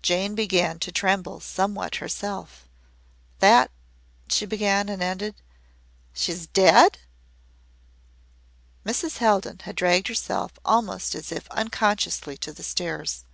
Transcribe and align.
Jane 0.00 0.34
began 0.34 0.78
to 0.78 0.90
tremble 0.90 1.38
somewhat 1.38 1.96
herself. 1.96 2.66
"That?" 3.40 3.70
she 4.30 4.46
began 4.46 4.88
and 4.88 5.02
ended: 5.02 5.34
"She 6.14 6.32
is 6.32 6.46
DEAD?" 6.46 6.96
Mrs. 8.86 9.18
Haldon 9.18 9.58
had 9.64 9.76
dragged 9.76 10.08
herself 10.08 10.52
almost 10.64 11.14
as 11.14 11.30
if 11.30 11.46
unconsciously 11.50 12.38
to 12.38 12.54
the 12.54 12.62
stairs. 12.62 13.26